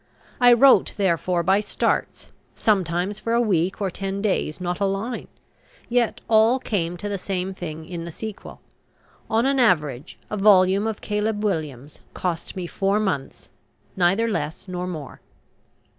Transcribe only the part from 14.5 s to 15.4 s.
nor more.